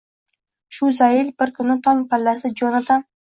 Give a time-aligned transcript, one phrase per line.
[0.77, 3.07] Shu zayl, bir kuni tong pallasi Jonatan